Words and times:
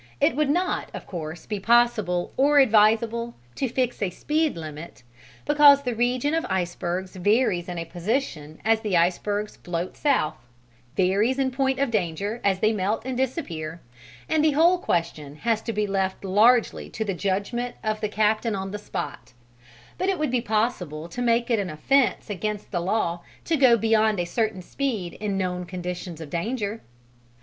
It 0.19 0.35
would 0.35 0.49
not 0.49 0.89
of 0.95 1.05
course 1.05 1.45
be 1.45 1.59
possible 1.59 2.33
or 2.35 2.57
advisable 2.57 3.35
to 3.53 3.69
fix 3.69 4.01
a 4.01 4.09
"speed 4.09 4.57
limit," 4.57 5.03
because 5.45 5.83
the 5.83 5.93
region 5.93 6.33
of 6.33 6.43
icebergs 6.49 7.15
varies 7.17 7.69
in 7.69 7.85
position 7.85 8.59
as 8.65 8.79
the 8.81 8.97
icebergs 8.97 9.57
float 9.57 9.95
south, 9.95 10.37
varies 10.97 11.37
in 11.37 11.51
point 11.51 11.77
of 11.77 11.91
danger 11.91 12.41
as 12.43 12.61
they 12.61 12.73
melt 12.73 13.03
and 13.05 13.15
disappear, 13.15 13.79
and 14.27 14.43
the 14.43 14.53
whole 14.53 14.79
question 14.79 15.35
has 15.35 15.61
to 15.61 15.71
be 15.71 15.85
left 15.85 16.25
largely 16.25 16.89
to 16.89 17.05
the 17.05 17.13
judgment 17.13 17.75
of 17.83 18.01
the 18.01 18.09
captain 18.09 18.55
on 18.55 18.71
the 18.71 18.79
spot; 18.79 19.33
but 19.99 20.09
it 20.09 20.17
would 20.17 20.31
be 20.31 20.41
possible 20.41 21.07
to 21.09 21.21
make 21.21 21.51
it 21.51 21.59
an 21.59 21.69
offence 21.69 22.27
against 22.27 22.71
the 22.71 22.81
law 22.81 23.21
to 23.45 23.55
go 23.55 23.77
beyond 23.77 24.19
a 24.19 24.25
certain 24.25 24.63
speed 24.63 25.13
in 25.19 25.37
known 25.37 25.63
conditions 25.63 26.19
of 26.19 26.31
danger. 26.31 26.81